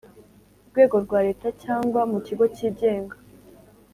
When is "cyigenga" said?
2.55-3.15